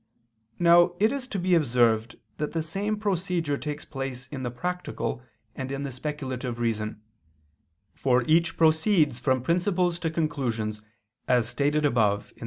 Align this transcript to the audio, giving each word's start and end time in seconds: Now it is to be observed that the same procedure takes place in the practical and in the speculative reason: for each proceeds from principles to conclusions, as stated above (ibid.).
Now 0.57 0.95
it 0.99 1.11
is 1.11 1.27
to 1.27 1.37
be 1.37 1.53
observed 1.53 2.15
that 2.39 2.53
the 2.53 2.63
same 2.63 2.97
procedure 2.97 3.55
takes 3.55 3.85
place 3.85 4.25
in 4.31 4.41
the 4.41 4.49
practical 4.49 5.21
and 5.55 5.71
in 5.71 5.83
the 5.83 5.91
speculative 5.91 6.57
reason: 6.57 6.99
for 7.93 8.23
each 8.23 8.57
proceeds 8.57 9.19
from 9.19 9.43
principles 9.43 9.99
to 9.99 10.09
conclusions, 10.09 10.81
as 11.27 11.47
stated 11.47 11.85
above 11.85 12.33
(ibid.). 12.35 12.39